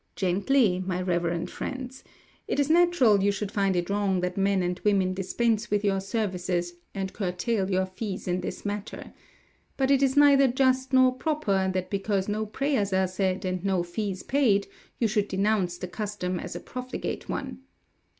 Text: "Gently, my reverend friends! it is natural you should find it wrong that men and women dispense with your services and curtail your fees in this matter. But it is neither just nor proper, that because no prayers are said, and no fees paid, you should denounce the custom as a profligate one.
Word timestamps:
"Gently, 0.15 0.79
my 0.83 0.99
reverend 0.99 1.51
friends! 1.51 2.03
it 2.47 2.59
is 2.59 2.71
natural 2.71 3.21
you 3.21 3.31
should 3.31 3.51
find 3.51 3.75
it 3.75 3.87
wrong 3.91 4.21
that 4.21 4.35
men 4.35 4.63
and 4.63 4.79
women 4.83 5.13
dispense 5.13 5.69
with 5.69 5.85
your 5.85 6.01
services 6.01 6.73
and 6.95 7.13
curtail 7.13 7.69
your 7.69 7.85
fees 7.85 8.27
in 8.27 8.41
this 8.41 8.65
matter. 8.65 9.13
But 9.77 9.91
it 9.91 10.01
is 10.01 10.17
neither 10.17 10.47
just 10.47 10.91
nor 10.91 11.13
proper, 11.13 11.69
that 11.71 11.91
because 11.91 12.27
no 12.27 12.47
prayers 12.47 12.91
are 12.93 13.05
said, 13.07 13.45
and 13.45 13.63
no 13.63 13.83
fees 13.83 14.23
paid, 14.23 14.65
you 14.97 15.07
should 15.07 15.27
denounce 15.27 15.77
the 15.77 15.87
custom 15.87 16.39
as 16.39 16.55
a 16.55 16.59
profligate 16.59 17.29
one. 17.29 17.59